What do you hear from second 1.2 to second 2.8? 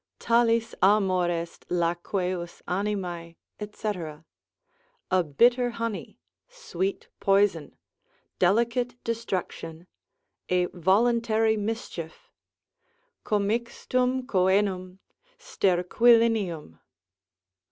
est laqueus